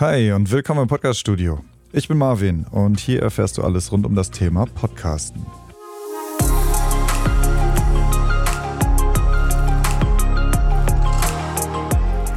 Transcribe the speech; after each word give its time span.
Hi 0.00 0.32
und 0.32 0.50
willkommen 0.50 0.80
im 0.80 0.88
Podcast-Studio. 0.88 1.62
Ich 1.92 2.08
bin 2.08 2.16
Marvin 2.16 2.64
und 2.70 2.98
hier 2.98 3.20
erfährst 3.20 3.58
du 3.58 3.62
alles 3.62 3.92
rund 3.92 4.06
um 4.06 4.14
das 4.14 4.30
Thema 4.30 4.64
Podcasten. 4.64 5.44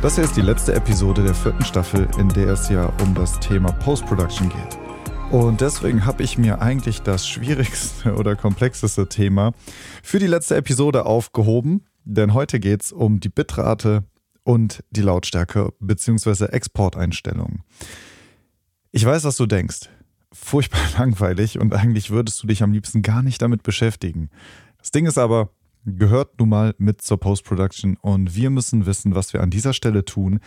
Das 0.01 0.15
hier 0.15 0.25
ist 0.25 0.35
die 0.35 0.41
letzte 0.41 0.73
Episode 0.75 1.23
der 1.23 1.33
vierten 1.33 1.63
Staffel, 1.63 2.05
in 2.19 2.27
der 2.27 2.49
es 2.49 2.67
ja 2.67 2.91
um 3.01 3.15
das 3.15 3.39
Thema 3.39 3.71
Post-Production 3.71 4.49
geht. 4.49 4.77
Und 5.31 5.61
deswegen 5.61 6.05
habe 6.05 6.21
ich 6.21 6.37
mir 6.37 6.61
eigentlich 6.61 7.01
das 7.01 7.25
schwierigste 7.25 8.13
oder 8.17 8.35
komplexeste 8.35 9.07
Thema 9.07 9.53
für 10.03 10.19
die 10.19 10.27
letzte 10.27 10.57
Episode 10.57 11.05
aufgehoben, 11.05 11.85
denn 12.03 12.33
heute 12.33 12.59
geht 12.59 12.81
es 12.81 12.91
um 12.91 13.21
die 13.21 13.29
Bitrate 13.29 14.03
und 14.43 14.83
die 14.91 15.01
Lautstärke 15.01 15.73
bzw. 15.79 16.45
Exporteinstellungen. 16.45 17.63
Ich 18.91 19.05
weiß, 19.05 19.23
was 19.23 19.37
du 19.37 19.45
denkst. 19.45 19.89
Furchtbar 20.31 20.81
langweilig 20.97 21.59
und 21.59 21.73
eigentlich 21.73 22.09
würdest 22.09 22.41
du 22.43 22.47
dich 22.47 22.63
am 22.63 22.71
liebsten 22.71 23.01
gar 23.01 23.21
nicht 23.21 23.41
damit 23.41 23.63
beschäftigen. 23.63 24.29
Das 24.77 24.91
Ding 24.91 25.05
ist 25.05 25.17
aber, 25.17 25.49
gehört 25.85 26.39
nun 26.39 26.49
mal 26.49 26.75
mit 26.77 27.01
zur 27.01 27.19
Post-Production 27.19 27.97
und 28.01 28.35
wir 28.35 28.49
müssen 28.49 28.85
wissen, 28.85 29.15
was 29.15 29.33
wir 29.33 29.41
an 29.41 29.49
dieser 29.49 29.73
Stelle 29.73 30.05
tun, 30.05 30.39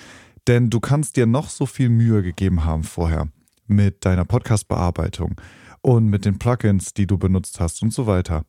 denn 0.47 0.71
du 0.71 0.81
kannst 0.81 1.17
dir 1.17 1.27
noch 1.27 1.49
so 1.49 1.67
viel 1.67 1.89
Mühe 1.89 2.23
gegeben 2.23 2.65
haben 2.65 2.85
vorher 2.85 3.29
mit 3.67 4.05
deiner 4.05 4.25
Podcast-Bearbeitung 4.25 5.41
und 5.83 6.07
mit 6.07 6.25
den 6.25 6.39
Plugins, 6.39 6.95
die 6.95 7.07
du 7.07 7.19
benutzt 7.19 7.61
hast 7.61 7.83
und 7.83 7.93
so 7.93 8.07
weiter. 8.07 8.45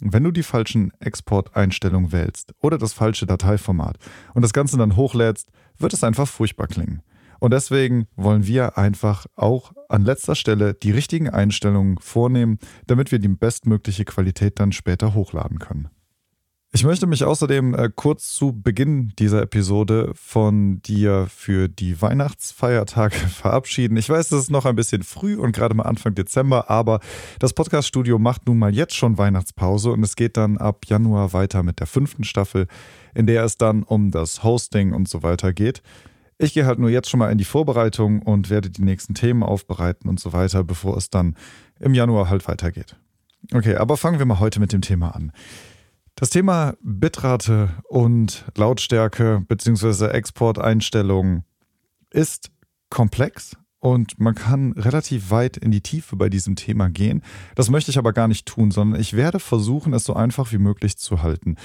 Wenn 0.00 0.24
du 0.24 0.30
die 0.30 0.42
falschen 0.42 0.92
Exporteinstellungen 1.00 2.12
wählst 2.12 2.52
oder 2.60 2.76
das 2.76 2.92
falsche 2.92 3.26
Dateiformat 3.26 3.96
und 4.34 4.42
das 4.42 4.52
Ganze 4.52 4.76
dann 4.76 4.96
hochlädst, 4.96 5.50
wird 5.78 5.94
es 5.94 6.04
einfach 6.04 6.28
furchtbar 6.28 6.66
klingen. 6.66 7.02
Und 7.38 7.52
deswegen 7.52 8.06
wollen 8.16 8.46
wir 8.46 8.78
einfach 8.78 9.26
auch 9.36 9.72
an 9.88 10.04
letzter 10.04 10.34
Stelle 10.34 10.74
die 10.74 10.90
richtigen 10.90 11.28
Einstellungen 11.30 11.98
vornehmen, 11.98 12.58
damit 12.86 13.12
wir 13.12 13.18
die 13.18 13.28
bestmögliche 13.28 14.04
Qualität 14.04 14.58
dann 14.58 14.72
später 14.72 15.14
hochladen 15.14 15.58
können. 15.58 15.88
Ich 16.76 16.84
möchte 16.84 17.06
mich 17.06 17.24
außerdem 17.24 17.72
äh, 17.72 17.88
kurz 17.88 18.34
zu 18.34 18.52
Beginn 18.52 19.14
dieser 19.18 19.40
Episode 19.40 20.12
von 20.14 20.82
dir 20.82 21.26
für 21.34 21.70
die 21.70 22.02
Weihnachtsfeiertage 22.02 23.16
verabschieden. 23.30 23.96
Ich 23.96 24.10
weiß, 24.10 24.30
es 24.30 24.42
ist 24.42 24.50
noch 24.50 24.66
ein 24.66 24.76
bisschen 24.76 25.02
früh 25.02 25.36
und 25.36 25.52
gerade 25.52 25.74
mal 25.74 25.84
Anfang 25.84 26.14
Dezember, 26.14 26.68
aber 26.68 27.00
das 27.38 27.54
Podcaststudio 27.54 28.18
macht 28.18 28.46
nun 28.46 28.58
mal 28.58 28.74
jetzt 28.74 28.94
schon 28.94 29.16
Weihnachtspause 29.16 29.90
und 29.90 30.02
es 30.02 30.16
geht 30.16 30.36
dann 30.36 30.58
ab 30.58 30.84
Januar 30.84 31.32
weiter 31.32 31.62
mit 31.62 31.80
der 31.80 31.86
fünften 31.86 32.24
Staffel, 32.24 32.66
in 33.14 33.26
der 33.26 33.44
es 33.44 33.56
dann 33.56 33.82
um 33.82 34.10
das 34.10 34.44
Hosting 34.44 34.92
und 34.92 35.08
so 35.08 35.22
weiter 35.22 35.54
geht. 35.54 35.80
Ich 36.36 36.52
gehe 36.52 36.66
halt 36.66 36.78
nur 36.78 36.90
jetzt 36.90 37.08
schon 37.08 37.20
mal 37.20 37.32
in 37.32 37.38
die 37.38 37.44
Vorbereitung 37.44 38.20
und 38.20 38.50
werde 38.50 38.68
die 38.68 38.82
nächsten 38.82 39.14
Themen 39.14 39.42
aufbereiten 39.42 40.10
und 40.10 40.20
so 40.20 40.34
weiter, 40.34 40.62
bevor 40.62 40.98
es 40.98 41.08
dann 41.08 41.36
im 41.80 41.94
Januar 41.94 42.28
halt 42.28 42.46
weitergeht. 42.46 42.96
Okay, 43.54 43.76
aber 43.76 43.96
fangen 43.96 44.18
wir 44.18 44.26
mal 44.26 44.40
heute 44.40 44.60
mit 44.60 44.74
dem 44.74 44.82
Thema 44.82 45.16
an. 45.16 45.32
Das 46.18 46.30
Thema 46.30 46.72
Bitrate 46.80 47.68
und 47.90 48.46
Lautstärke 48.56 49.44
bzw. 49.46 50.06
Exporteinstellungen 50.06 51.44
ist 52.10 52.50
komplex 52.88 53.54
und 53.80 54.18
man 54.18 54.34
kann 54.34 54.72
relativ 54.72 55.30
weit 55.30 55.58
in 55.58 55.70
die 55.72 55.82
Tiefe 55.82 56.16
bei 56.16 56.30
diesem 56.30 56.56
Thema 56.56 56.88
gehen. 56.88 57.22
Das 57.54 57.68
möchte 57.68 57.90
ich 57.90 57.98
aber 57.98 58.14
gar 58.14 58.28
nicht 58.28 58.46
tun, 58.46 58.70
sondern 58.70 58.98
ich 58.98 59.12
werde 59.12 59.38
versuchen, 59.40 59.92
es 59.92 60.04
so 60.04 60.14
einfach 60.14 60.52
wie 60.52 60.58
möglich 60.58 60.96
zu 60.96 61.22
halten. 61.22 61.56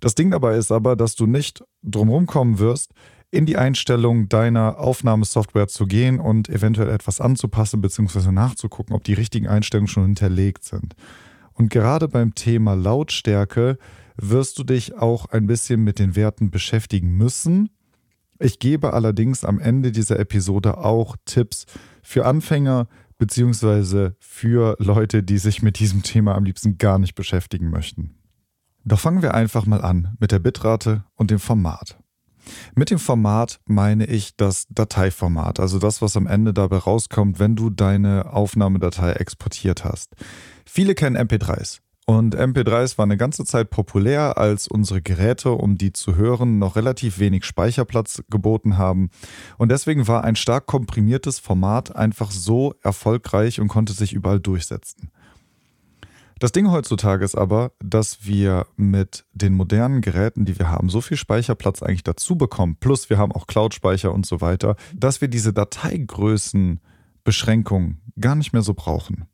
Das 0.00 0.14
Ding 0.14 0.30
dabei 0.30 0.56
ist 0.56 0.72
aber, 0.72 0.96
dass 0.96 1.14
du 1.14 1.26
nicht 1.26 1.62
drumherum 1.82 2.24
kommen 2.24 2.58
wirst, 2.58 2.94
in 3.30 3.44
die 3.44 3.58
Einstellung 3.58 4.30
deiner 4.30 4.78
Aufnahmesoftware 4.78 5.68
zu 5.68 5.84
gehen 5.84 6.18
und 6.18 6.48
eventuell 6.48 6.88
etwas 6.88 7.20
anzupassen 7.20 7.82
bzw. 7.82 8.32
nachzugucken, 8.32 8.96
ob 8.96 9.04
die 9.04 9.12
richtigen 9.12 9.48
Einstellungen 9.48 9.88
schon 9.88 10.06
hinterlegt 10.06 10.64
sind. 10.64 10.94
Und 11.58 11.70
gerade 11.70 12.06
beim 12.06 12.36
Thema 12.36 12.74
Lautstärke 12.74 13.78
wirst 14.16 14.58
du 14.58 14.64
dich 14.64 14.94
auch 14.94 15.26
ein 15.26 15.48
bisschen 15.48 15.82
mit 15.82 15.98
den 15.98 16.14
Werten 16.14 16.52
beschäftigen 16.52 17.10
müssen. 17.10 17.70
Ich 18.38 18.60
gebe 18.60 18.92
allerdings 18.92 19.44
am 19.44 19.58
Ende 19.58 19.90
dieser 19.90 20.20
Episode 20.20 20.78
auch 20.78 21.16
Tipps 21.24 21.66
für 22.00 22.26
Anfänger 22.26 22.86
beziehungsweise 23.18 24.14
für 24.20 24.76
Leute, 24.78 25.24
die 25.24 25.38
sich 25.38 25.60
mit 25.60 25.80
diesem 25.80 26.04
Thema 26.04 26.36
am 26.36 26.44
liebsten 26.44 26.78
gar 26.78 27.00
nicht 27.00 27.16
beschäftigen 27.16 27.70
möchten. 27.70 28.14
Doch 28.84 29.00
fangen 29.00 29.22
wir 29.22 29.34
einfach 29.34 29.66
mal 29.66 29.82
an 29.82 30.16
mit 30.20 30.30
der 30.30 30.38
Bitrate 30.38 31.04
und 31.16 31.32
dem 31.32 31.40
Format. 31.40 31.98
Mit 32.74 32.90
dem 32.90 32.98
Format 32.98 33.60
meine 33.66 34.06
ich 34.06 34.36
das 34.36 34.66
Dateiformat, 34.70 35.60
also 35.60 35.78
das, 35.78 36.00
was 36.00 36.16
am 36.16 36.26
Ende 36.26 36.54
dabei 36.54 36.78
rauskommt, 36.78 37.38
wenn 37.38 37.56
du 37.56 37.70
deine 37.70 38.32
Aufnahmedatei 38.32 39.12
exportiert 39.12 39.84
hast. 39.84 40.14
Viele 40.70 40.94
kennen 40.94 41.16
MP3s. 41.16 41.80
Und 42.06 42.36
MP3s 42.36 42.98
waren 42.98 43.10
eine 43.10 43.16
ganze 43.16 43.44
Zeit 43.44 43.70
populär, 43.70 44.38
als 44.38 44.68
unsere 44.68 45.02
Geräte, 45.02 45.52
um 45.52 45.76
die 45.76 45.92
zu 45.92 46.16
hören, 46.16 46.58
noch 46.58 46.76
relativ 46.76 47.18
wenig 47.18 47.44
Speicherplatz 47.44 48.22
geboten 48.30 48.78
haben. 48.78 49.10
Und 49.56 49.70
deswegen 49.70 50.08
war 50.08 50.24
ein 50.24 50.36
stark 50.36 50.66
komprimiertes 50.66 51.38
Format 51.38 51.96
einfach 51.96 52.30
so 52.30 52.74
erfolgreich 52.82 53.60
und 53.60 53.68
konnte 53.68 53.92
sich 53.92 54.12
überall 54.12 54.40
durchsetzen. 54.40 55.10
Das 56.38 56.52
Ding 56.52 56.70
heutzutage 56.70 57.24
ist 57.24 57.34
aber, 57.34 57.72
dass 57.80 58.26
wir 58.26 58.66
mit 58.76 59.24
den 59.32 59.54
modernen 59.54 60.00
Geräten, 60.00 60.44
die 60.44 60.58
wir 60.58 60.70
haben, 60.70 60.88
so 60.88 61.00
viel 61.00 61.16
Speicherplatz 61.16 61.82
eigentlich 61.82 62.04
dazu 62.04 62.36
bekommen, 62.36 62.76
plus 62.78 63.10
wir 63.10 63.18
haben 63.18 63.32
auch 63.32 63.46
Cloud-Speicher 63.46 64.12
und 64.12 64.24
so 64.24 64.40
weiter, 64.40 64.76
dass 64.94 65.20
wir 65.20 65.28
diese 65.28 65.52
Dateigrößenbeschränkungen 65.52 68.00
gar 68.20 68.34
nicht 68.34 68.52
mehr 68.52 68.62
so 68.62 68.74
brauchen. 68.74 69.26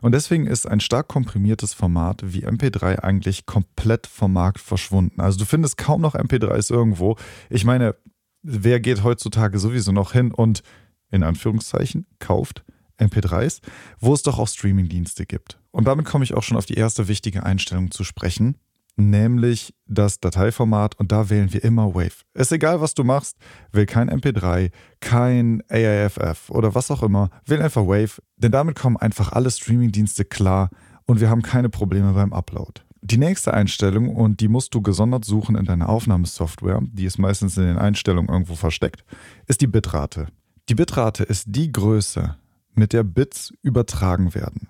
Und 0.00 0.12
deswegen 0.12 0.46
ist 0.46 0.66
ein 0.66 0.80
stark 0.80 1.08
komprimiertes 1.08 1.74
Format 1.74 2.22
wie 2.24 2.46
MP3 2.46 3.00
eigentlich 3.00 3.46
komplett 3.46 4.06
vom 4.06 4.32
Markt 4.32 4.60
verschwunden. 4.60 5.20
Also 5.20 5.38
du 5.38 5.44
findest 5.44 5.76
kaum 5.76 6.00
noch 6.00 6.14
MP3s 6.14 6.70
irgendwo. 6.72 7.16
Ich 7.50 7.64
meine, 7.64 7.94
wer 8.42 8.80
geht 8.80 9.02
heutzutage 9.02 9.58
sowieso 9.58 9.92
noch 9.92 10.12
hin 10.12 10.32
und 10.32 10.62
in 11.10 11.22
Anführungszeichen 11.22 12.06
kauft 12.18 12.64
MP3s, 12.98 13.60
wo 14.00 14.12
es 14.14 14.22
doch 14.22 14.38
auch 14.38 14.48
Streamingdienste 14.48 15.26
gibt. 15.26 15.58
Und 15.70 15.86
damit 15.86 16.06
komme 16.06 16.24
ich 16.24 16.34
auch 16.34 16.42
schon 16.42 16.56
auf 16.56 16.66
die 16.66 16.74
erste 16.74 17.08
wichtige 17.08 17.44
Einstellung 17.44 17.90
zu 17.90 18.04
sprechen, 18.04 18.56
nämlich 18.98 19.74
das 19.86 20.20
Dateiformat. 20.20 20.98
Und 20.98 21.12
da 21.12 21.30
wählen 21.30 21.52
wir 21.52 21.64
immer 21.64 21.94
Wave. 21.94 22.24
Ist 22.34 22.52
egal, 22.52 22.80
was 22.80 22.94
du 22.94 23.04
machst, 23.04 23.36
wähl 23.72 23.86
kein 23.86 24.10
MP3, 24.10 24.70
kein 25.00 25.62
AIFF 25.68 26.50
oder 26.50 26.74
was 26.74 26.90
auch 26.90 27.02
immer. 27.02 27.30
Wähl 27.46 27.62
einfach 27.62 27.86
Wave, 27.86 28.20
denn 28.36 28.52
damit 28.52 28.78
kommen 28.78 28.96
einfach 28.96 29.32
alle 29.32 29.50
Streamingdienste 29.50 30.24
klar 30.24 30.70
und 31.06 31.20
wir 31.20 31.30
haben 31.30 31.42
keine 31.42 31.68
Probleme 31.68 32.12
beim 32.12 32.32
Upload. 32.32 32.82
Die 33.00 33.16
nächste 33.16 33.54
Einstellung, 33.54 34.14
und 34.14 34.40
die 34.40 34.48
musst 34.48 34.74
du 34.74 34.82
gesondert 34.82 35.24
suchen 35.24 35.56
in 35.56 35.64
deiner 35.64 35.88
Aufnahmesoftware, 35.88 36.80
die 36.82 37.04
ist 37.04 37.18
meistens 37.18 37.56
in 37.56 37.64
den 37.64 37.78
Einstellungen 37.78 38.28
irgendwo 38.28 38.56
versteckt, 38.56 39.04
ist 39.46 39.60
die 39.60 39.68
Bitrate. 39.68 40.26
Die 40.68 40.74
Bitrate 40.74 41.22
ist 41.22 41.44
die 41.48 41.70
Größe, 41.70 42.36
mit 42.74 42.92
der 42.92 43.04
Bits 43.04 43.52
übertragen 43.62 44.34
werden. 44.34 44.68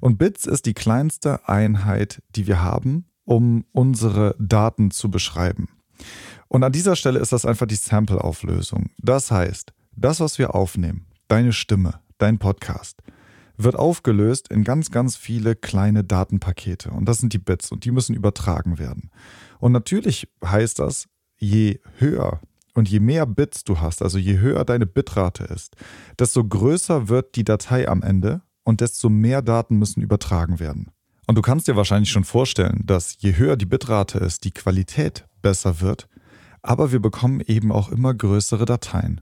Und 0.00 0.18
Bits 0.18 0.46
ist 0.46 0.66
die 0.66 0.74
kleinste 0.74 1.48
Einheit, 1.48 2.22
die 2.34 2.46
wir 2.46 2.62
haben, 2.62 3.06
um 3.28 3.66
unsere 3.72 4.34
Daten 4.38 4.90
zu 4.90 5.10
beschreiben. 5.10 5.68
Und 6.48 6.64
an 6.64 6.72
dieser 6.72 6.96
Stelle 6.96 7.18
ist 7.18 7.30
das 7.30 7.44
einfach 7.44 7.66
die 7.66 7.74
Sample-Auflösung. 7.74 8.88
Das 8.96 9.30
heißt, 9.30 9.74
das, 9.94 10.20
was 10.20 10.38
wir 10.38 10.54
aufnehmen, 10.54 11.04
deine 11.28 11.52
Stimme, 11.52 12.00
dein 12.16 12.38
Podcast, 12.38 13.02
wird 13.58 13.76
aufgelöst 13.76 14.48
in 14.48 14.64
ganz, 14.64 14.90
ganz 14.90 15.16
viele 15.16 15.56
kleine 15.56 16.04
Datenpakete. 16.04 16.90
Und 16.90 17.06
das 17.06 17.18
sind 17.18 17.34
die 17.34 17.38
Bits 17.38 17.70
und 17.70 17.84
die 17.84 17.90
müssen 17.90 18.16
übertragen 18.16 18.78
werden. 18.78 19.10
Und 19.58 19.72
natürlich 19.72 20.28
heißt 20.42 20.78
das, 20.78 21.06
je 21.36 21.80
höher 21.98 22.40
und 22.72 22.88
je 22.88 23.00
mehr 23.00 23.26
Bits 23.26 23.62
du 23.62 23.78
hast, 23.78 24.00
also 24.00 24.16
je 24.16 24.38
höher 24.38 24.64
deine 24.64 24.86
Bitrate 24.86 25.44
ist, 25.44 25.76
desto 26.18 26.42
größer 26.42 27.10
wird 27.10 27.36
die 27.36 27.44
Datei 27.44 27.88
am 27.88 28.02
Ende 28.02 28.40
und 28.64 28.80
desto 28.80 29.10
mehr 29.10 29.42
Daten 29.42 29.76
müssen 29.76 30.00
übertragen 30.00 30.60
werden. 30.60 30.92
Und 31.28 31.34
du 31.34 31.42
kannst 31.42 31.68
dir 31.68 31.76
wahrscheinlich 31.76 32.10
schon 32.10 32.24
vorstellen, 32.24 32.80
dass 32.86 33.16
je 33.18 33.36
höher 33.36 33.56
die 33.56 33.66
Bitrate 33.66 34.18
ist, 34.18 34.44
die 34.44 34.50
Qualität 34.50 35.26
besser 35.42 35.82
wird, 35.82 36.08
aber 36.62 36.90
wir 36.90 37.00
bekommen 37.00 37.42
eben 37.42 37.70
auch 37.70 37.90
immer 37.90 38.14
größere 38.14 38.64
Dateien. 38.64 39.20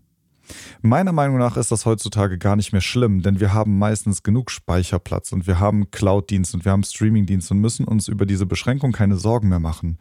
Meiner 0.82 1.10
Meinung 1.10 1.38
nach 1.38 1.56
ist 1.56 1.72
das 1.72 1.84
heutzutage 1.84 2.38
gar 2.38 2.54
nicht 2.54 2.70
mehr 2.70 2.80
schlimm, 2.80 3.22
denn 3.22 3.40
wir 3.40 3.52
haben 3.52 3.76
meistens 3.80 4.22
genug 4.22 4.52
Speicherplatz 4.52 5.32
und 5.32 5.48
wir 5.48 5.58
haben 5.58 5.90
Cloud-Dienst 5.90 6.54
und 6.54 6.64
wir 6.64 6.70
haben 6.70 6.84
Streaming-Dienst 6.84 7.50
und 7.50 7.58
müssen 7.58 7.84
uns 7.84 8.06
über 8.06 8.24
diese 8.24 8.46
Beschränkung 8.46 8.92
keine 8.92 9.16
Sorgen 9.16 9.48
mehr 9.48 9.58
machen. 9.58 9.98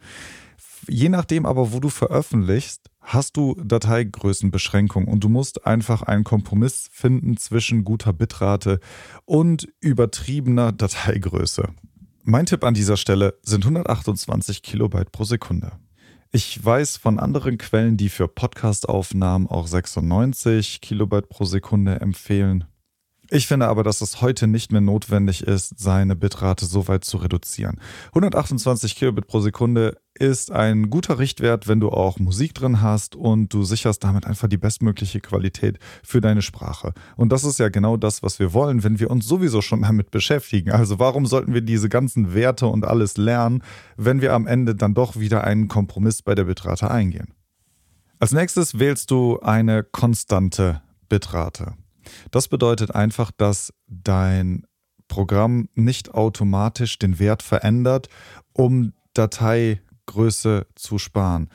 Je 0.86 1.08
nachdem 1.08 1.44
aber, 1.44 1.72
wo 1.72 1.80
du 1.80 1.88
veröffentlichst, 1.88 2.88
hast 3.00 3.36
du 3.36 3.56
Dateigrößenbeschränkungen 3.64 5.08
und 5.08 5.24
du 5.24 5.28
musst 5.28 5.66
einfach 5.66 6.02
einen 6.02 6.22
Kompromiss 6.22 6.88
finden 6.92 7.36
zwischen 7.36 7.82
guter 7.82 8.12
Bitrate 8.12 8.78
und 9.24 9.66
übertriebener 9.80 10.70
Dateigröße. 10.70 11.70
Mein 12.28 12.44
Tipp 12.44 12.64
an 12.64 12.74
dieser 12.74 12.96
Stelle 12.96 13.38
sind 13.42 13.64
128 13.64 14.60
Kilobyte 14.60 15.12
pro 15.12 15.22
Sekunde. 15.22 15.78
Ich 16.32 16.64
weiß 16.64 16.96
von 16.96 17.20
anderen 17.20 17.56
Quellen, 17.56 17.96
die 17.96 18.08
für 18.08 18.26
Podcastaufnahmen 18.26 19.46
auch 19.46 19.68
96 19.68 20.80
Kilobyte 20.80 21.28
pro 21.28 21.44
Sekunde 21.44 22.00
empfehlen. 22.00 22.64
Ich 23.30 23.46
finde 23.46 23.68
aber, 23.68 23.84
dass 23.84 24.00
es 24.00 24.22
heute 24.22 24.48
nicht 24.48 24.72
mehr 24.72 24.80
notwendig 24.80 25.44
ist, 25.44 25.78
seine 25.78 26.16
Bitrate 26.16 26.66
so 26.66 26.88
weit 26.88 27.04
zu 27.04 27.18
reduzieren. 27.18 27.80
128 28.08 28.96
Kilobit 28.96 29.28
pro 29.28 29.38
Sekunde 29.38 29.96
ist 30.20 30.50
ein 30.50 30.90
guter 30.90 31.18
Richtwert, 31.18 31.68
wenn 31.68 31.80
du 31.80 31.90
auch 31.90 32.18
Musik 32.18 32.54
drin 32.54 32.80
hast 32.80 33.14
und 33.14 33.52
du 33.52 33.62
sicherst 33.62 34.02
damit 34.04 34.26
einfach 34.26 34.48
die 34.48 34.56
bestmögliche 34.56 35.20
Qualität 35.20 35.78
für 36.02 36.20
deine 36.20 36.42
Sprache. 36.42 36.92
Und 37.16 37.30
das 37.30 37.44
ist 37.44 37.58
ja 37.58 37.68
genau 37.68 37.96
das, 37.96 38.22
was 38.22 38.38
wir 38.38 38.52
wollen, 38.52 38.82
wenn 38.84 38.98
wir 38.98 39.10
uns 39.10 39.26
sowieso 39.26 39.62
schon 39.62 39.82
damit 39.82 40.10
beschäftigen. 40.10 40.70
Also 40.72 40.98
warum 40.98 41.26
sollten 41.26 41.54
wir 41.54 41.60
diese 41.60 41.88
ganzen 41.88 42.34
Werte 42.34 42.66
und 42.66 42.84
alles 42.84 43.16
lernen, 43.16 43.62
wenn 43.96 44.20
wir 44.20 44.32
am 44.32 44.46
Ende 44.46 44.74
dann 44.74 44.94
doch 44.94 45.16
wieder 45.16 45.44
einen 45.44 45.68
Kompromiss 45.68 46.22
bei 46.22 46.34
der 46.34 46.44
Bitrate 46.44 46.90
eingehen? 46.90 47.34
Als 48.18 48.32
nächstes 48.32 48.78
wählst 48.78 49.10
du 49.10 49.40
eine 49.40 49.84
konstante 49.84 50.80
Bitrate. 51.08 51.74
Das 52.30 52.48
bedeutet 52.48 52.94
einfach, 52.94 53.30
dass 53.30 53.72
dein 53.86 54.64
Programm 55.08 55.68
nicht 55.74 56.14
automatisch 56.14 56.98
den 56.98 57.18
Wert 57.18 57.42
verändert, 57.42 58.08
um 58.52 58.92
Dateigröße 60.06 60.66
zu 60.74 60.98
sparen. 60.98 61.48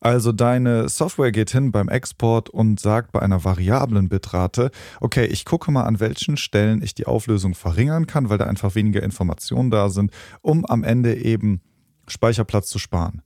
Also 0.00 0.32
deine 0.32 0.88
Software 0.90 1.32
geht 1.32 1.50
hin 1.50 1.72
beim 1.72 1.88
Export 1.88 2.50
und 2.50 2.78
sagt 2.78 3.12
bei 3.12 3.22
einer 3.22 3.42
variablen 3.42 4.10
Bitrate, 4.10 4.70
okay, 5.00 5.24
ich 5.24 5.46
gucke 5.46 5.70
mal 5.70 5.84
an 5.84 5.98
welchen 5.98 6.36
Stellen 6.36 6.82
ich 6.82 6.94
die 6.94 7.06
Auflösung 7.06 7.54
verringern 7.54 8.06
kann, 8.06 8.28
weil 8.28 8.36
da 8.36 8.44
einfach 8.44 8.74
weniger 8.74 9.02
Informationen 9.02 9.70
da 9.70 9.88
sind, 9.88 10.10
um 10.42 10.66
am 10.66 10.84
Ende 10.84 11.16
eben 11.16 11.62
Speicherplatz 12.06 12.68
zu 12.68 12.78
sparen. 12.78 13.22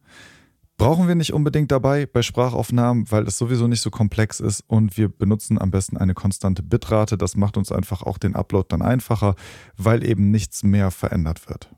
Brauchen 0.77 1.09
wir 1.09 1.17
nicht 1.17 1.33
unbedingt 1.33 1.73
dabei 1.73 2.07
bei 2.07 2.23
Sprachaufnahmen, 2.23 3.11
weil 3.11 3.27
es 3.27 3.37
sowieso 3.37 3.67
nicht 3.67 3.81
so 3.81 3.91
komplex 3.91 4.39
ist 4.39 4.61
und 4.69 4.97
wir 4.97 5.09
benutzen 5.09 5.61
am 5.61 5.73
besten 5.73 5.97
eine 5.97 6.15
konstante 6.15 6.63
Bitrate. 6.63 7.19
Das 7.19 7.35
macht 7.35 7.57
uns 7.57 7.73
einfach 7.73 8.05
auch 8.05 8.19
den 8.19 8.37
Upload 8.37 8.67
dann 8.69 8.83
einfacher, 8.83 9.35
weil 9.77 10.07
eben 10.07 10.31
nichts 10.31 10.63
mehr 10.63 10.93
verändert 10.93 11.49
wird. 11.49 11.69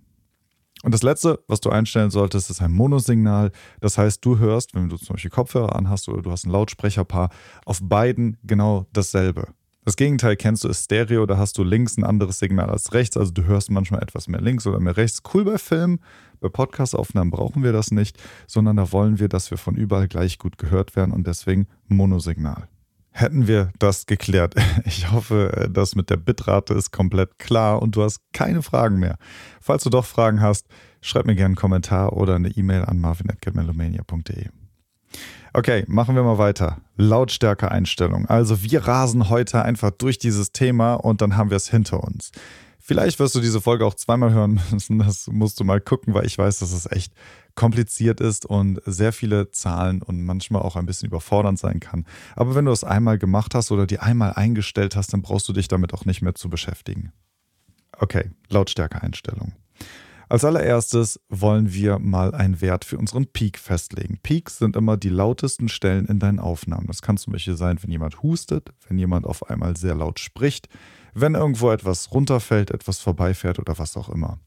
Und 0.83 0.95
das 0.95 1.03
letzte, 1.03 1.41
was 1.47 1.61
du 1.61 1.71
einstellen 1.71 2.11
solltest, 2.11 2.49
ist 2.51 2.63
ein 2.63 2.73
Monosignal. 2.73 3.53
Das 3.81 3.99
heißt, 3.99 4.25
du 4.25 4.39
hörst, 4.39 4.75
wenn 4.75 4.89
du 4.89 4.97
zum 4.97 5.15
Beispiel 5.15 5.31
Kopfhörer 5.31 5.77
anhast 5.77 6.09
oder 6.09 6.23
du 6.23 6.31
hast 6.31 6.47
ein 6.47 6.51
Lautsprecherpaar, 6.51 7.31
auf 7.67 7.81
beiden 7.83 8.39
genau 8.45 8.87
dasselbe. 8.93 9.49
Das 9.85 9.97
Gegenteil 9.97 10.37
kennst 10.37 10.65
du, 10.65 10.69
ist 10.69 10.85
Stereo, 10.85 11.25
da 11.27 11.39
hast 11.39 11.57
du 11.57 11.65
links 11.65 11.97
ein 11.97 12.05
anderes 12.05 12.39
Signal 12.39 12.71
als 12.71 12.93
rechts, 12.93 13.17
also 13.17 13.33
du 13.33 13.45
hörst 13.45 13.71
manchmal 13.71 14.03
etwas 14.03 14.29
mehr 14.29 14.41
links 14.41 14.67
oder 14.67 14.79
mehr 14.79 14.97
rechts. 14.97 15.23
Cool 15.33 15.45
bei 15.45 15.57
Filmen, 15.57 16.01
bei 16.39 16.49
Podcastaufnahmen 16.49 17.31
brauchen 17.31 17.63
wir 17.63 17.73
das 17.73 17.91
nicht, 17.91 18.19
sondern 18.47 18.77
da 18.77 18.93
wollen 18.93 19.19
wir, 19.19 19.29
dass 19.29 19.51
wir 19.51 19.59
von 19.59 19.77
überall 19.77 20.07
gleich 20.07 20.39
gut 20.39 20.59
gehört 20.59 20.97
werden 20.97 21.13
und 21.13 21.27
deswegen 21.27 21.67
Monosignal. 21.89 22.69
Hätten 23.21 23.47
wir 23.47 23.71
das 23.79 24.07
geklärt. 24.07 24.55
Ich 24.87 25.13
hoffe, 25.13 25.69
das 25.71 25.95
mit 25.95 26.09
der 26.09 26.17
Bitrate 26.17 26.73
ist 26.73 26.91
komplett 26.91 27.39
klar 27.39 27.83
und 27.83 27.95
du 27.95 28.03
hast 28.03 28.21
keine 28.33 28.63
Fragen 28.63 28.99
mehr. 28.99 29.17
Falls 29.61 29.85
du 29.85 29.91
doch 29.91 30.07
Fragen 30.07 30.41
hast, 30.41 30.67
schreib 31.03 31.27
mir 31.27 31.35
gerne 31.35 31.49
einen 31.49 31.57
Kommentar 31.57 32.15
oder 32.15 32.35
eine 32.37 32.49
E-Mail 32.49 32.87
an 32.87 32.99
marvin.melomania.de. 32.99 34.49
Okay, 35.53 35.85
machen 35.87 36.15
wir 36.15 36.23
mal 36.23 36.39
weiter. 36.39 36.79
Lautstärke-Einstellung. 36.97 38.27
Also 38.27 38.63
wir 38.63 38.87
rasen 38.87 39.29
heute 39.29 39.63
einfach 39.63 39.91
durch 39.91 40.19
dieses 40.19 40.53
Thema 40.53 40.95
und 40.95 41.21
dann 41.21 41.37
haben 41.37 41.51
wir 41.51 41.59
es 41.59 41.69
hinter 41.69 42.03
uns. 42.03 42.31
Vielleicht 42.91 43.21
wirst 43.21 43.37
du 43.37 43.41
diese 43.41 43.61
Folge 43.61 43.87
auch 43.87 43.95
zweimal 43.95 44.33
hören 44.33 44.61
müssen. 44.73 44.99
Das 44.99 45.29
musst 45.29 45.61
du 45.61 45.65
mal 45.65 45.81
gucken, 45.81 46.13
weil 46.13 46.27
ich 46.27 46.37
weiß, 46.37 46.59
dass 46.59 46.73
es 46.73 46.91
echt 46.91 47.13
kompliziert 47.55 48.21
ist 48.21 48.47
und 48.47 48.81
sehr 48.85 49.13
viele 49.13 49.53
Zahlen 49.53 50.03
und 50.03 50.25
manchmal 50.25 50.63
auch 50.63 50.75
ein 50.75 50.87
bisschen 50.87 51.07
überfordernd 51.07 51.57
sein 51.57 51.79
kann. 51.79 52.05
Aber 52.35 52.57
wenn 52.57 52.65
du 52.65 52.73
es 52.73 52.83
einmal 52.83 53.17
gemacht 53.17 53.55
hast 53.55 53.71
oder 53.71 53.87
die 53.87 54.01
einmal 54.01 54.33
eingestellt 54.33 54.97
hast, 54.97 55.13
dann 55.13 55.23
brauchst 55.23 55.49
du 55.49 55.53
dich 55.53 55.69
damit 55.69 55.95
auch 55.95 56.05
nicht 56.05 56.21
mehr 56.21 56.35
zu 56.35 56.51
beschäftigen. 56.51 57.13
Okay, 57.97 58.33
Lautstärke-Einstellung. 58.49 59.53
Als 60.29 60.45
allererstes 60.45 61.21
wollen 61.29 61.73
wir 61.73 62.01
mal 62.01 62.35
einen 62.35 62.61
Wert 62.61 62.85
für 62.85 62.99
unseren 62.99 63.27
Peak 63.27 63.61
festlegen. 63.61 64.19
Peaks 64.21 64.59
sind 64.59 64.75
immer 64.75 64.97
die 64.97 65.11
lautesten 65.11 65.69
Stellen 65.69 66.07
in 66.07 66.19
deinen 66.19 66.41
Aufnahmen. 66.41 66.89
Das 66.89 67.03
kann 67.03 67.19
zum 67.19 67.35
Beispiel 67.35 67.57
sein, 67.57 67.81
wenn 67.81 67.93
jemand 67.93 68.25
hustet, 68.25 68.71
wenn 68.89 68.99
jemand 68.99 69.27
auf 69.27 69.49
einmal 69.49 69.77
sehr 69.77 69.95
laut 69.95 70.19
spricht, 70.19 70.69
wenn 71.15 71.35
irgendwo 71.35 71.71
etwas 71.71 72.13
runterfällt, 72.13 72.71
etwas 72.71 72.99
vorbeifährt 72.99 73.59
oder 73.59 73.79
was 73.79 73.97
auch 73.97 74.09
immer. 74.09 74.39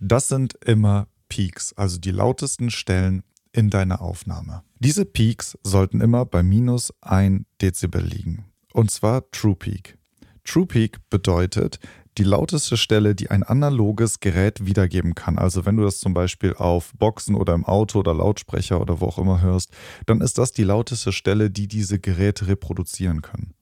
Das 0.00 0.28
sind 0.28 0.54
immer 0.64 1.06
Peaks, 1.28 1.72
also 1.74 1.98
die 1.98 2.10
lautesten 2.10 2.70
Stellen 2.70 3.22
in 3.52 3.70
deiner 3.70 4.00
Aufnahme. 4.00 4.62
Diese 4.78 5.04
Peaks 5.04 5.56
sollten 5.62 6.00
immer 6.00 6.24
bei 6.24 6.42
minus 6.42 6.92
1 7.02 7.44
Dezibel 7.60 8.02
liegen. 8.02 8.46
Und 8.72 8.90
zwar 8.90 9.30
True 9.30 9.54
Peak. 9.54 9.98
True 10.44 10.66
Peak 10.66 10.98
bedeutet, 11.08 11.78
die 12.18 12.24
lauteste 12.24 12.76
Stelle, 12.76 13.14
die 13.14 13.30
ein 13.30 13.42
analoges 13.42 14.20
Gerät 14.20 14.66
wiedergeben 14.66 15.14
kann. 15.14 15.38
Also 15.38 15.64
wenn 15.64 15.76
du 15.76 15.84
das 15.84 15.98
zum 15.98 16.12
Beispiel 16.12 16.54
auf 16.54 16.92
Boxen 16.98 17.34
oder 17.34 17.54
im 17.54 17.64
Auto 17.64 18.00
oder 18.00 18.12
Lautsprecher 18.12 18.80
oder 18.80 19.00
wo 19.00 19.06
auch 19.06 19.18
immer 19.18 19.40
hörst, 19.40 19.70
dann 20.06 20.20
ist 20.20 20.36
das 20.36 20.52
die 20.52 20.64
lauteste 20.64 21.12
Stelle, 21.12 21.50
die 21.50 21.68
diese 21.68 21.98
Geräte 21.98 22.48
reproduzieren 22.48 23.22
können. 23.22 23.54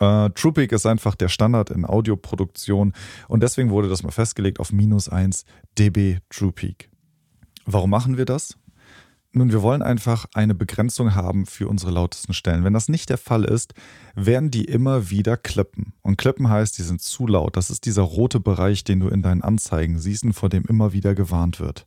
Äh, 0.00 0.30
TruePeak 0.30 0.72
ist 0.72 0.86
einfach 0.86 1.14
der 1.14 1.28
Standard 1.28 1.70
in 1.70 1.84
Audioproduktion 1.84 2.92
und 3.28 3.42
deswegen 3.42 3.70
wurde 3.70 3.88
das 3.88 4.02
mal 4.02 4.10
festgelegt 4.10 4.60
auf 4.60 4.72
minus 4.72 5.08
1 5.08 5.44
dB 5.78 6.18
TruePeak. 6.30 6.90
Warum 7.66 7.90
machen 7.90 8.16
wir 8.16 8.24
das? 8.24 8.56
Nun, 9.36 9.50
wir 9.50 9.62
wollen 9.62 9.82
einfach 9.82 10.26
eine 10.32 10.54
Begrenzung 10.54 11.16
haben 11.16 11.44
für 11.44 11.66
unsere 11.66 11.90
lautesten 11.90 12.34
Stellen. 12.34 12.62
Wenn 12.62 12.72
das 12.72 12.88
nicht 12.88 13.10
der 13.10 13.18
Fall 13.18 13.42
ist, 13.42 13.74
werden 14.14 14.52
die 14.52 14.64
immer 14.64 15.10
wieder 15.10 15.36
klippen. 15.36 15.92
Und 16.02 16.18
klippen 16.18 16.48
heißt, 16.48 16.78
die 16.78 16.84
sind 16.84 17.02
zu 17.02 17.26
laut. 17.26 17.56
Das 17.56 17.68
ist 17.68 17.84
dieser 17.84 18.02
rote 18.02 18.38
Bereich, 18.38 18.84
den 18.84 19.00
du 19.00 19.08
in 19.08 19.22
deinen 19.22 19.42
Anzeigen 19.42 19.98
siehst 19.98 20.22
und 20.22 20.34
vor 20.34 20.50
dem 20.50 20.62
immer 20.66 20.92
wieder 20.92 21.16
gewarnt 21.16 21.58
wird. 21.58 21.84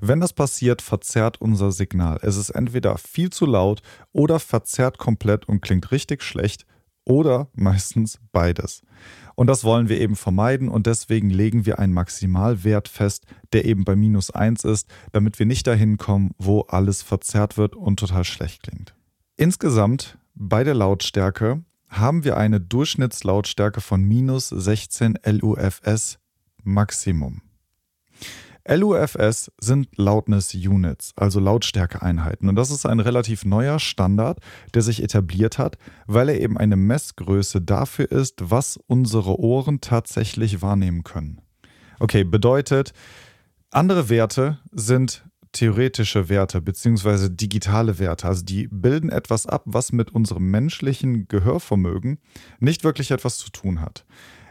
Wenn 0.00 0.20
das 0.20 0.32
passiert, 0.32 0.80
verzerrt 0.80 1.38
unser 1.38 1.70
Signal. 1.70 2.18
Es 2.22 2.38
ist 2.38 2.48
entweder 2.48 2.96
viel 2.96 3.28
zu 3.28 3.44
laut 3.44 3.82
oder 4.12 4.40
verzerrt 4.40 4.96
komplett 4.96 5.46
und 5.46 5.60
klingt 5.60 5.90
richtig 5.90 6.22
schlecht 6.22 6.64
oder 7.06 7.48
meistens 7.54 8.18
beides. 8.32 8.82
Und 9.34 9.46
das 9.46 9.64
wollen 9.64 9.88
wir 9.88 10.00
eben 10.00 10.16
vermeiden 10.16 10.68
und 10.68 10.86
deswegen 10.86 11.30
legen 11.30 11.64
wir 11.64 11.78
einen 11.78 11.92
Maximalwert 11.92 12.88
fest, 12.88 13.24
der 13.52 13.64
eben 13.64 13.84
bei 13.84 13.96
minus 13.96 14.30
1 14.30 14.64
ist, 14.64 14.88
damit 15.12 15.38
wir 15.38 15.46
nicht 15.46 15.66
dahin 15.66 15.96
kommen, 15.96 16.32
wo 16.38 16.62
alles 16.62 17.02
verzerrt 17.02 17.56
wird 17.56 17.76
und 17.76 17.98
total 18.00 18.24
schlecht 18.24 18.62
klingt. 18.62 18.94
Insgesamt 19.36 20.18
bei 20.34 20.64
der 20.64 20.74
Lautstärke 20.74 21.62
haben 21.88 22.24
wir 22.24 22.36
eine 22.36 22.60
Durchschnittslautstärke 22.60 23.80
von 23.80 24.02
minus 24.02 24.48
16 24.48 25.18
LUFS 25.24 26.18
Maximum. 26.62 27.42
LUFS 28.68 29.50
sind 29.60 29.96
Loudness 29.96 30.54
Units, 30.54 31.12
also 31.16 31.40
Lautstärkeeinheiten. 31.40 32.48
Und 32.48 32.56
das 32.56 32.70
ist 32.70 32.86
ein 32.86 33.00
relativ 33.00 33.44
neuer 33.44 33.78
Standard, 33.78 34.40
der 34.74 34.82
sich 34.82 35.02
etabliert 35.02 35.58
hat, 35.58 35.78
weil 36.06 36.28
er 36.28 36.40
eben 36.40 36.58
eine 36.58 36.76
Messgröße 36.76 37.60
dafür 37.60 38.10
ist, 38.10 38.50
was 38.50 38.78
unsere 38.86 39.38
Ohren 39.38 39.80
tatsächlich 39.80 40.62
wahrnehmen 40.62 41.04
können. 41.04 41.40
Okay, 42.00 42.24
bedeutet, 42.24 42.92
andere 43.70 44.08
Werte 44.08 44.58
sind 44.72 45.24
theoretische 45.52 46.28
Werte 46.28 46.60
bzw. 46.60 47.28
digitale 47.30 47.98
Werte. 47.98 48.28
Also 48.28 48.44
die 48.44 48.68
bilden 48.70 49.08
etwas 49.08 49.46
ab, 49.46 49.62
was 49.64 49.92
mit 49.92 50.10
unserem 50.10 50.50
menschlichen 50.50 51.28
Gehörvermögen 51.28 52.18
nicht 52.58 52.84
wirklich 52.84 53.10
etwas 53.10 53.38
zu 53.38 53.50
tun 53.50 53.80
hat. 53.80 54.04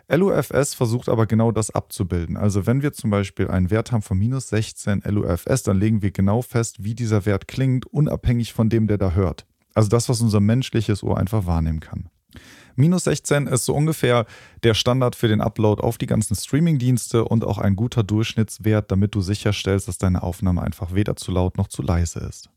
LUFS 0.08 0.76
versucht 0.76 1.10
aber 1.10 1.26
genau 1.26 1.52
das 1.52 1.72
abzubilden. 1.72 2.38
Also 2.38 2.68
wenn 2.68 2.82
wir 2.82 2.94
zum 2.94 3.10
Beispiel 3.10 3.48
einen 3.48 3.72
Wert 3.72 3.92
haben 3.92 4.02
von 4.02 4.18
minus 4.18 4.50
16 4.50 5.02
LUFS, 5.06 5.64
dann 5.64 5.80
legen 5.80 6.02
wir 6.02 6.12
genau 6.12 6.42
fest, 6.42 6.84
wie 6.84 6.94
dieser 6.94 7.26
Wert 7.26 7.48
klingt, 7.48 7.88
unabhängig 7.88 8.54
von 8.54 8.70
dem, 8.70 8.88
der 8.88 8.98
da 8.98 9.12
hört. 9.12 9.46
Also 9.74 9.90
das, 9.90 10.08
was 10.08 10.22
unser 10.22 10.40
menschliches 10.40 11.04
Ohr 11.04 11.18
einfach 11.18 11.46
wahrnehmen 11.46 11.80
kann. 11.80 12.10
Minus 12.76 13.06
16 13.06 13.48
ist 13.48 13.66
so 13.66 13.74
ungefähr 13.74 14.26
der 14.64 14.74
Standard 14.74 15.16
für 15.16 15.30
den 15.30 15.42
Upload 15.42 15.82
auf 15.82 15.98
die 15.98 16.08
ganzen 16.08 16.36
Streaming-Dienste 16.36 17.24
und 17.24 17.46
auch 17.46 17.58
ein 17.58 17.76
guter 17.76 18.04
Durchschnittswert, 18.04 18.92
damit 18.92 19.16
du 19.16 19.22
sicherstellst, 19.22 19.88
dass 19.88 19.98
deine 19.98 20.24
Aufnahme 20.24 20.62
einfach 20.62 20.94
weder 20.94 21.16
zu 21.16 21.32
laut 21.32 21.58
noch 21.58 21.68
zu 21.68 21.82
leise 21.82 22.20
ist. 22.20 22.50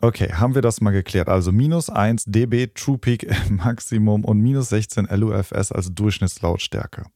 Okay, 0.00 0.32
haben 0.32 0.54
wir 0.54 0.62
das 0.62 0.80
mal 0.80 0.92
geklärt. 0.92 1.28
Also 1.28 1.50
minus 1.50 1.90
1 1.90 2.26
dB 2.26 2.68
True 2.68 2.98
Peak 2.98 3.28
Maximum 3.50 4.24
und 4.24 4.38
minus 4.38 4.68
16 4.68 5.08
LUFS 5.10 5.72
als 5.72 5.92
Durchschnittslautstärke. 5.92 7.06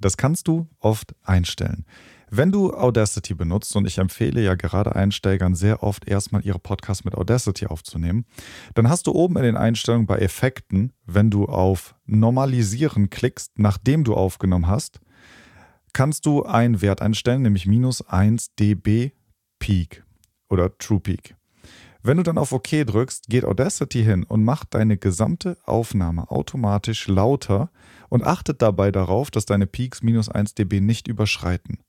Das 0.00 0.16
kannst 0.16 0.46
du 0.46 0.68
oft 0.78 1.16
einstellen. 1.24 1.84
Wenn 2.30 2.52
du 2.52 2.72
Audacity 2.72 3.34
benutzt, 3.34 3.74
und 3.74 3.86
ich 3.86 3.98
empfehle 3.98 4.40
ja 4.40 4.54
gerade 4.54 4.94
Einsteigern 4.94 5.56
sehr 5.56 5.82
oft 5.82 6.06
erstmal 6.06 6.44
ihre 6.44 6.60
Podcasts 6.60 7.04
mit 7.04 7.14
Audacity 7.14 7.66
aufzunehmen, 7.66 8.26
dann 8.74 8.88
hast 8.88 9.08
du 9.08 9.12
oben 9.12 9.36
in 9.38 9.42
den 9.42 9.56
Einstellungen 9.56 10.06
bei 10.06 10.18
Effekten, 10.18 10.92
wenn 11.04 11.30
du 11.30 11.46
auf 11.46 11.96
Normalisieren 12.06 13.10
klickst, 13.10 13.58
nachdem 13.58 14.04
du 14.04 14.14
aufgenommen 14.14 14.68
hast, 14.68 15.00
kannst 15.94 16.26
du 16.26 16.44
einen 16.44 16.80
Wert 16.80 17.02
einstellen, 17.02 17.42
nämlich 17.42 17.66
minus 17.66 18.06
1 18.06 18.54
dB 18.54 19.12
Peak 19.58 20.04
oder 20.48 20.76
True 20.78 21.00
Peak. 21.00 21.34
Wenn 22.08 22.16
du 22.16 22.22
dann 22.22 22.38
auf 22.38 22.52
OK 22.52 22.86
drückst, 22.86 23.28
geht 23.28 23.44
Audacity 23.44 24.02
hin 24.02 24.24
und 24.24 24.42
macht 24.42 24.72
deine 24.72 24.96
gesamte 24.96 25.58
Aufnahme 25.66 26.30
automatisch 26.30 27.06
lauter 27.06 27.70
und 28.08 28.24
achtet 28.24 28.62
dabei 28.62 28.90
darauf, 28.90 29.30
dass 29.30 29.44
deine 29.44 29.66
Peaks 29.66 30.02
minus 30.02 30.30
1 30.30 30.54
dB 30.54 30.80
nicht 30.80 31.06
überschreiten. 31.06 31.80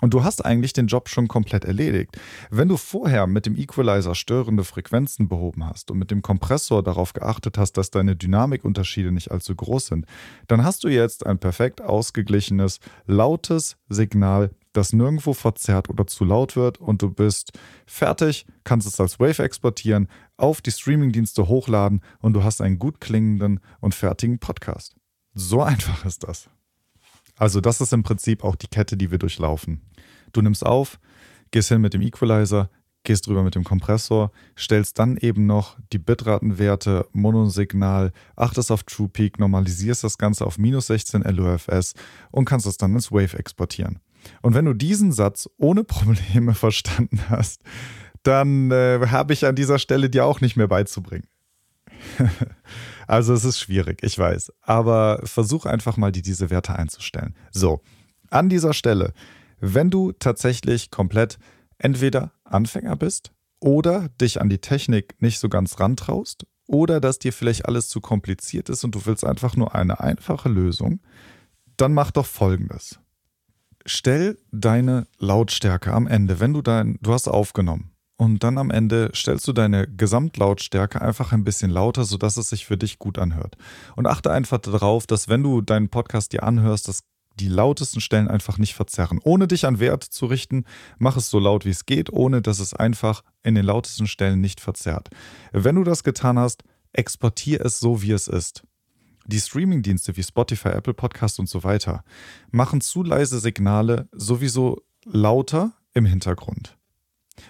Und 0.00 0.14
du 0.14 0.24
hast 0.24 0.42
eigentlich 0.46 0.72
den 0.72 0.86
Job 0.86 1.10
schon 1.10 1.28
komplett 1.28 1.66
erledigt. 1.66 2.18
Wenn 2.48 2.68
du 2.68 2.78
vorher 2.78 3.26
mit 3.26 3.44
dem 3.44 3.54
Equalizer 3.54 4.14
störende 4.14 4.64
Frequenzen 4.64 5.28
behoben 5.28 5.66
hast 5.66 5.90
und 5.90 5.98
mit 5.98 6.10
dem 6.10 6.22
Kompressor 6.22 6.82
darauf 6.82 7.12
geachtet 7.12 7.58
hast, 7.58 7.72
dass 7.72 7.90
deine 7.90 8.16
Dynamikunterschiede 8.16 9.12
nicht 9.12 9.30
allzu 9.30 9.54
groß 9.54 9.88
sind, 9.88 10.06
dann 10.48 10.64
hast 10.64 10.84
du 10.84 10.88
jetzt 10.88 11.26
ein 11.26 11.38
perfekt 11.38 11.82
ausgeglichenes, 11.82 12.80
lautes 13.06 13.76
Signal, 13.90 14.52
das 14.72 14.92
nirgendwo 14.92 15.34
verzerrt 15.34 15.88
oder 15.88 16.06
zu 16.06 16.24
laut 16.24 16.56
wird 16.56 16.78
und 16.78 17.02
du 17.02 17.10
bist 17.10 17.52
fertig, 17.86 18.46
kannst 18.64 18.86
es 18.86 19.00
als 19.00 19.18
Wave 19.18 19.42
exportieren, 19.42 20.08
auf 20.36 20.60
die 20.60 20.70
Streamingdienste 20.70 21.48
hochladen 21.48 22.00
und 22.20 22.34
du 22.34 22.44
hast 22.44 22.60
einen 22.60 22.78
gut 22.78 23.00
klingenden 23.00 23.60
und 23.80 23.94
fertigen 23.94 24.38
Podcast. 24.38 24.94
So 25.34 25.62
einfach 25.62 26.04
ist 26.04 26.24
das. 26.24 26.48
Also 27.36 27.60
das 27.60 27.80
ist 27.80 27.92
im 27.92 28.02
Prinzip 28.02 28.44
auch 28.44 28.54
die 28.54 28.68
Kette, 28.68 28.96
die 28.96 29.10
wir 29.10 29.18
durchlaufen. 29.18 29.80
Du 30.32 30.42
nimmst 30.42 30.64
auf, 30.64 31.00
gehst 31.50 31.68
hin 31.68 31.80
mit 31.80 31.94
dem 31.94 32.02
Equalizer, 32.02 32.70
gehst 33.02 33.26
drüber 33.26 33.42
mit 33.42 33.54
dem 33.54 33.64
Kompressor, 33.64 34.30
stellst 34.58 34.98
dann 34.98 35.16
eben 35.16 35.46
noch 35.46 35.78
die 35.92 35.98
Bitratenwerte, 35.98 37.06
Monosignal, 37.12 38.12
achtest 38.36 38.70
auf 38.70 38.82
True 38.82 39.08
Peak, 39.08 39.38
normalisierst 39.38 40.04
das 40.04 40.18
Ganze 40.18 40.44
auf 40.44 40.58
minus 40.58 40.88
16 40.88 41.22
LUFS 41.22 41.94
und 42.30 42.44
kannst 42.44 42.66
es 42.66 42.76
dann 42.76 42.92
ins 42.92 43.10
Wave 43.10 43.38
exportieren. 43.38 44.00
Und 44.42 44.54
wenn 44.54 44.64
du 44.64 44.74
diesen 44.74 45.12
Satz 45.12 45.48
ohne 45.56 45.84
Probleme 45.84 46.54
verstanden 46.54 47.20
hast, 47.28 47.62
dann 48.22 48.70
äh, 48.70 49.00
habe 49.08 49.32
ich 49.32 49.46
an 49.46 49.56
dieser 49.56 49.78
Stelle 49.78 50.10
dir 50.10 50.24
auch 50.24 50.40
nicht 50.40 50.56
mehr 50.56 50.68
beizubringen. 50.68 51.26
also 53.06 53.34
es 53.34 53.44
ist 53.44 53.58
schwierig, 53.58 54.02
ich 54.02 54.18
weiß. 54.18 54.52
Aber 54.62 55.20
versuch 55.24 55.66
einfach 55.66 55.96
mal, 55.96 56.12
die 56.12 56.22
diese 56.22 56.50
Werte 56.50 56.74
einzustellen. 56.74 57.34
So, 57.50 57.80
an 58.30 58.48
dieser 58.48 58.74
Stelle, 58.74 59.12
wenn 59.60 59.90
du 59.90 60.12
tatsächlich 60.12 60.90
komplett 60.90 61.38
entweder 61.78 62.32
Anfänger 62.44 62.96
bist 62.96 63.32
oder 63.58 64.08
dich 64.20 64.40
an 64.40 64.48
die 64.48 64.58
Technik 64.58 65.20
nicht 65.20 65.38
so 65.38 65.48
ganz 65.48 65.80
rantraust 65.80 66.46
oder 66.66 67.00
dass 67.00 67.18
dir 67.18 67.32
vielleicht 67.32 67.66
alles 67.66 67.88
zu 67.88 68.00
kompliziert 68.00 68.68
ist 68.68 68.84
und 68.84 68.94
du 68.94 69.04
willst 69.04 69.24
einfach 69.24 69.56
nur 69.56 69.74
eine 69.74 70.00
einfache 70.00 70.48
Lösung, 70.48 71.00
dann 71.76 71.92
mach 71.92 72.10
doch 72.10 72.26
folgendes. 72.26 72.99
Stell 73.86 74.38
deine 74.52 75.06
Lautstärke 75.18 75.92
am 75.92 76.06
Ende, 76.06 76.40
wenn 76.40 76.52
du 76.52 76.62
dein, 76.62 76.98
du 77.00 77.12
hast 77.12 77.28
aufgenommen, 77.28 77.90
und 78.20 78.44
dann 78.44 78.58
am 78.58 78.70
Ende 78.70 79.10
stellst 79.14 79.48
du 79.48 79.54
deine 79.54 79.88
Gesamtlautstärke 79.88 81.00
einfach 81.00 81.32
ein 81.32 81.42
bisschen 81.42 81.70
lauter, 81.70 82.04
sodass 82.04 82.36
es 82.36 82.50
sich 82.50 82.66
für 82.66 82.76
dich 82.76 82.98
gut 82.98 83.18
anhört. 83.18 83.56
Und 83.96 84.06
achte 84.06 84.30
einfach 84.30 84.58
darauf, 84.58 85.06
dass 85.06 85.30
wenn 85.30 85.42
du 85.42 85.62
deinen 85.62 85.88
Podcast 85.88 86.34
dir 86.34 86.42
anhörst, 86.42 86.86
dass 86.86 87.04
die 87.36 87.48
lautesten 87.48 88.02
Stellen 88.02 88.28
einfach 88.28 88.58
nicht 88.58 88.74
verzerren. 88.74 89.20
Ohne 89.24 89.48
dich 89.48 89.64
an 89.64 89.80
Wert 89.80 90.04
zu 90.04 90.26
richten, 90.26 90.64
mach 90.98 91.16
es 91.16 91.30
so 91.30 91.38
laut 91.38 91.64
wie 91.64 91.70
es 91.70 91.86
geht, 91.86 92.12
ohne 92.12 92.42
dass 92.42 92.58
es 92.58 92.74
einfach 92.74 93.22
in 93.42 93.54
den 93.54 93.64
lautesten 93.64 94.06
Stellen 94.06 94.42
nicht 94.42 94.60
verzerrt. 94.60 95.08
Wenn 95.52 95.76
du 95.76 95.84
das 95.84 96.04
getan 96.04 96.38
hast, 96.38 96.62
exportier 96.92 97.64
es 97.64 97.80
so, 97.80 98.02
wie 98.02 98.12
es 98.12 98.28
ist. 98.28 98.64
Die 99.30 99.38
Streamingdienste 99.38 100.16
wie 100.16 100.24
Spotify, 100.24 100.70
Apple 100.70 100.92
Podcast 100.92 101.38
und 101.38 101.48
so 101.48 101.62
weiter 101.62 102.02
machen 102.50 102.80
zu 102.80 103.04
leise 103.04 103.38
Signale 103.38 104.08
sowieso 104.10 104.82
lauter 105.04 105.72
im 105.94 106.04
Hintergrund. 106.04 106.76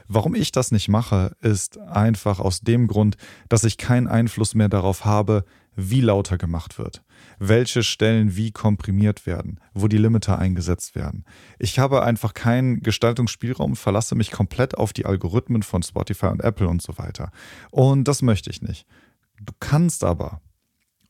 Warum 0.07 0.35
ich 0.35 0.53
das 0.53 0.73
nicht 0.73 0.89
mache, 0.91 1.35
ist 1.41 1.79
einfach 1.79 2.39
aus 2.39 2.61
dem 2.61 2.87
Grund, 2.87 3.17
dass 3.49 3.65
ich 3.65 3.79
keinen 3.79 4.09
Einfluss 4.09 4.55
mehr 4.55 4.69
darauf 4.69 5.07
habe, 5.07 5.45
wie 5.75 6.03
lauter 6.03 6.37
gemacht 6.37 6.79
wird, 6.79 7.03
welche 7.39 7.83
Stellen 7.83 8.37
wie 8.37 8.53
komprimiert 8.53 9.25
werden, 9.25 9.59
wo 9.73 9.89
die 9.89 9.97
Limiter 9.97 10.39
eingesetzt 10.39 10.95
werden. 10.95 11.25
Ich 11.59 11.79
habe 11.79 12.03
einfach 12.03 12.35
keinen 12.35 12.81
Gestaltungsspielraum, 12.83 13.75
verlasse 13.75 14.17
mich 14.17 14.31
komplett 14.31 14.77
auf 14.77 14.93
die 14.93 15.07
Algorithmen 15.07 15.63
von 15.63 15.83
Spotify 15.83 16.27
und 16.27 16.45
Apple 16.45 16.69
und 16.69 16.83
so 16.83 16.99
weiter. 16.99 17.33
Und 17.71 18.05
das 18.05 18.21
möchte 18.21 18.51
ich 18.51 18.61
nicht. 18.61 18.87
Du 19.41 19.55
kannst 19.59 20.05
aber, 20.05 20.43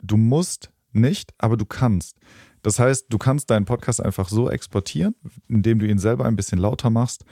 du 0.03 0.17
musst 0.17 0.71
nicht, 0.93 1.33
aber 1.39 1.57
du 1.57 1.65
kannst. 1.65 2.17
Das 2.63 2.79
heißt, 2.79 3.07
du 3.09 3.19
kannst 3.19 3.51
deinen 3.51 3.65
Podcast 3.65 4.03
einfach 4.03 4.29
so 4.29 4.51
exportieren, 4.51 5.15
indem 5.49 5.79
du 5.79 5.87
ihn 5.87 5.99
selber 5.99 6.27
ein 6.27 6.37
bisschen 6.37 6.59
lauter 6.59 6.91
machst, 6.91 7.25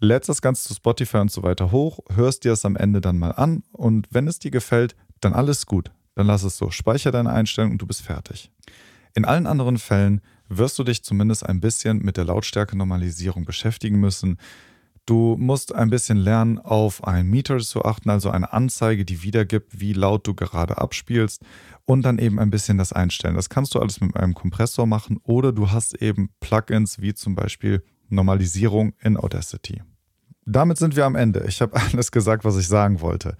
lädst 0.00 0.28
das 0.28 0.42
Ganze 0.42 0.68
zu 0.68 0.74
Spotify 0.74 1.18
und 1.18 1.30
so 1.30 1.42
weiter 1.42 1.70
hoch, 1.70 2.00
hörst 2.12 2.44
dir 2.44 2.52
es 2.52 2.64
am 2.64 2.76
Ende 2.76 3.00
dann 3.00 3.18
mal 3.18 3.32
an 3.32 3.62
und 3.72 4.08
wenn 4.10 4.28
es 4.28 4.38
dir 4.38 4.50
gefällt, 4.50 4.94
dann 5.20 5.32
alles 5.32 5.66
gut. 5.66 5.90
Dann 6.14 6.26
lass 6.26 6.44
es 6.44 6.56
so. 6.56 6.70
Speicher 6.70 7.10
deine 7.10 7.30
Einstellung 7.30 7.72
und 7.72 7.78
du 7.78 7.86
bist 7.86 8.02
fertig. 8.02 8.50
In 9.14 9.24
allen 9.24 9.46
anderen 9.46 9.78
Fällen 9.78 10.20
wirst 10.48 10.78
du 10.78 10.84
dich 10.84 11.02
zumindest 11.02 11.46
ein 11.46 11.60
bisschen 11.60 11.98
mit 11.98 12.16
der 12.16 12.24
Lautstärke-Normalisierung 12.24 13.44
beschäftigen 13.44 13.98
müssen. 13.98 14.38
Du 15.06 15.36
musst 15.38 15.74
ein 15.74 15.90
bisschen 15.90 16.16
lernen, 16.16 16.58
auf 16.58 17.04
ein 17.04 17.26
Meter 17.28 17.58
zu 17.58 17.84
achten, 17.84 18.08
also 18.08 18.30
eine 18.30 18.54
Anzeige, 18.54 19.04
die 19.04 19.22
wiedergibt, 19.22 19.78
wie 19.78 19.92
laut 19.92 20.26
du 20.26 20.34
gerade 20.34 20.78
abspielst 20.78 21.42
und 21.84 22.02
dann 22.02 22.18
eben 22.18 22.38
ein 22.38 22.50
bisschen 22.50 22.78
das 22.78 22.94
einstellen. 22.94 23.34
Das 23.34 23.50
kannst 23.50 23.74
du 23.74 23.80
alles 23.80 24.00
mit 24.00 24.16
einem 24.16 24.32
Kompressor 24.32 24.86
machen 24.86 25.18
oder 25.22 25.52
du 25.52 25.70
hast 25.70 26.00
eben 26.00 26.30
Plugins 26.40 27.00
wie 27.00 27.12
zum 27.12 27.34
Beispiel 27.34 27.82
Normalisierung 28.08 28.94
in 29.02 29.18
Audacity. 29.18 29.82
Damit 30.46 30.78
sind 30.78 30.96
wir 30.96 31.04
am 31.04 31.16
Ende. 31.16 31.44
Ich 31.48 31.60
habe 31.60 31.76
alles 31.92 32.10
gesagt, 32.10 32.44
was 32.44 32.56
ich 32.56 32.68
sagen 32.68 33.02
wollte. 33.02 33.36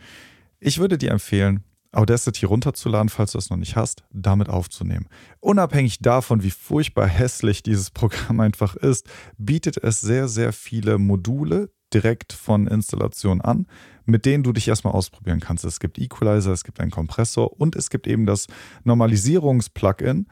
Ich 0.61 0.79
würde 0.79 0.99
dir 0.99 1.13
empfehlen, 1.13 1.65
Audacity 1.97 2.47
runterzuladen, 2.47 3.09
falls 3.09 3.33
du 3.33 3.39
es 3.39 3.51
noch 3.51 3.57
nicht 3.57 3.77
hast, 3.77 4.05
damit 4.13 4.49
aufzunehmen. 4.49 5.09
Unabhängig 5.41 5.99
davon, 6.01 6.43
wie 6.43 6.51
furchtbar 6.51 7.07
hässlich 7.07 7.63
dieses 7.63 7.91
Programm 7.91 8.41
einfach 8.41 8.77
ist, 8.77 9.09
bietet 9.39 9.77
es 9.79 10.01
sehr, 10.01 10.29
sehr 10.29 10.53
viele 10.53 10.99
Module 10.99 11.71
direkt 11.93 12.33
von 12.33 12.67
Installation 12.67 13.41
an, 13.41 13.67
mit 14.05 14.27
denen 14.27 14.43
du 14.43 14.53
dich 14.53 14.69
erstmal 14.69 14.95
ausprobieren 14.95 15.41
kannst. 15.41 15.65
Es 15.65 15.81
gibt 15.81 15.99
Equalizer, 15.99 16.53
es 16.53 16.65
gibt 16.65 16.81
einen 16.81 16.91
Kompressor 16.91 17.61
und 17.61 17.77
es 17.77 17.89
gibt 17.89 18.07
eben 18.07 18.27
das 18.27 18.49
Normalisierungs-Plugin, 18.83 20.27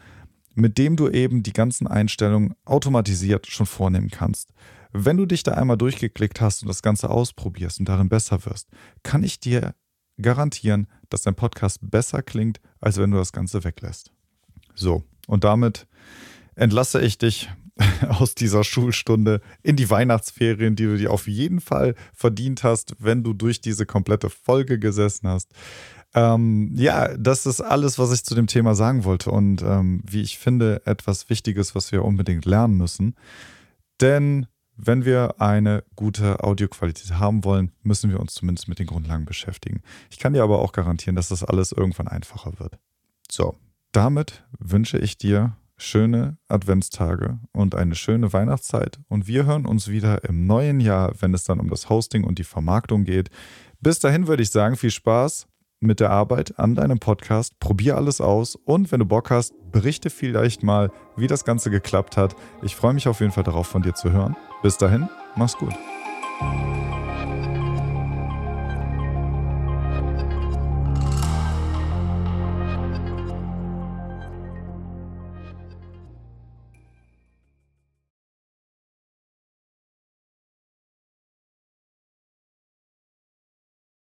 mit 0.55 0.77
dem 0.77 0.97
du 0.97 1.09
eben 1.09 1.43
die 1.43 1.53
ganzen 1.53 1.87
Einstellungen 1.87 2.55
automatisiert 2.65 3.47
schon 3.47 3.67
vornehmen 3.67 4.11
kannst. 4.11 4.51
Wenn 4.93 5.17
du 5.17 5.25
dich 5.25 5.43
da 5.43 5.53
einmal 5.53 5.79
durchgeklickt 5.79 6.41
hast 6.41 6.63
und 6.63 6.69
das 6.69 6.83
Ganze 6.83 7.09
ausprobierst 7.09 7.79
und 7.79 7.89
darin 7.89 8.11
besser 8.11 8.45
wirst, 8.45 8.69
kann 9.03 9.23
ich 9.23 9.41
dir 9.41 9.75
garantieren, 10.21 10.87
dass 11.13 11.23
dein 11.23 11.35
Podcast 11.35 11.79
besser 11.83 12.23
klingt, 12.23 12.61
als 12.81 12.99
wenn 12.99 13.11
du 13.11 13.17
das 13.17 13.33
Ganze 13.33 13.65
weglässt. 13.65 14.13
So, 14.75 15.05
und 15.27 15.45
damit 15.45 15.87
entlasse 16.55 17.01
ich 17.01 17.19
dich 17.19 17.51
aus 18.09 18.35
dieser 18.35 18.65
Schulstunde 18.65 19.41
in 19.63 19.77
die 19.77 19.89
Weihnachtsferien, 19.89 20.77
die 20.77 20.85
du 20.85 20.97
dir 20.97 21.11
auf 21.11 21.27
jeden 21.27 21.61
Fall 21.61 21.95
verdient 22.13 22.65
hast, 22.65 22.95
wenn 22.99 23.23
du 23.23 23.33
durch 23.33 23.61
diese 23.61 23.87
komplette 23.87 24.31
Folge 24.31 24.79
gesessen 24.79 25.29
hast. 25.29 25.53
Ähm, 26.15 26.73
ja, 26.75 27.17
das 27.17 27.47
ist 27.47 27.63
alles, 27.63 27.99
was 27.99 28.13
ich 28.13 28.25
zu 28.25 28.35
dem 28.35 28.47
Thema 28.47 28.75
sagen 28.75 29.05
wollte 29.05 29.31
und 29.31 29.63
ähm, 29.63 30.03
wie 30.05 30.21
ich 30.21 30.39
finde, 30.39 30.83
etwas 30.85 31.31
Wichtiges, 31.31 31.75
was 31.75 31.91
wir 31.91 32.05
unbedingt 32.05 32.45
lernen 32.45 32.77
müssen. 32.77 33.15
Denn 34.01 34.47
wenn 34.85 35.05
wir 35.05 35.41
eine 35.41 35.85
gute 35.95 36.43
Audioqualität 36.43 37.15
haben 37.15 37.45
wollen, 37.45 37.71
müssen 37.83 38.11
wir 38.11 38.19
uns 38.19 38.35
zumindest 38.35 38.67
mit 38.67 38.81
den 38.81 38.89
Grundlagen 38.89 39.25
beschäftigen. 39.25 39.81
Ich 40.11 40.19
kann 40.19 40.33
dir 40.33 40.43
aber 40.43 40.59
auch 40.59 40.73
garantieren, 40.73 41.15
dass 41.15 41.29
das 41.29 41.45
alles 41.45 41.71
irgendwann 41.71 42.09
einfacher 42.09 42.59
wird. 42.59 42.79
So, 43.31 43.55
damit 43.93 44.45
wünsche 44.59 44.99
ich 44.99 45.17
dir 45.17 45.57
schöne 45.77 46.37
Adventstage 46.49 47.39
und 47.53 47.77
eine 47.77 47.95
schöne 47.95 48.33
Weihnachtszeit 48.33 48.99
und 49.09 49.29
wir 49.29 49.47
hören 49.47 49.67
uns 49.67 49.89
wieder 49.89 50.25
im 50.25 50.47
neuen 50.47 50.81
Jahr, 50.81 51.13
wenn 51.21 51.33
es 51.33 51.45
dann 51.45 51.61
um 51.61 51.71
das 51.71 51.89
Hosting 51.89 52.25
und 52.25 52.39
die 52.39 52.45
Vermarktung 52.45 53.05
geht. 53.05 53.31
Bis 53.81 54.01
dahin 54.01 54.27
würde 54.27 54.43
ich 54.43 54.51
sagen, 54.51 54.77
viel 54.77 54.91
Spaß 54.91 55.47
mit 55.79 56.01
der 56.01 56.11
Arbeit 56.11 56.59
an 56.59 56.75
deinem 56.75 56.99
Podcast. 56.99 57.59
Probier 57.61 57.97
alles 57.97 58.21
aus 58.21 58.57
und 58.57 58.91
wenn 58.91 59.01
du 59.01 59.07
Bock 59.07 59.31
hast, 59.31 59.55
berichte 59.71 60.11
vielleicht 60.11 60.63
mal, 60.63 60.91
wie 61.17 61.29
das 61.29 61.45
Ganze 61.45 61.71
geklappt 61.71 62.17
hat. 62.17 62.35
Ich 62.63 62.75
freue 62.75 62.95
mich 62.95 63.07
auf 63.07 63.21
jeden 63.21 63.33
Fall 63.33 63.45
darauf, 63.45 63.67
von 63.69 63.83
dir 63.83 63.95
zu 63.95 64.11
hören. 64.13 64.37
Bis 64.63 64.79
dahin, 64.79 65.09
mach's 65.35 65.57
gut. 65.57 65.75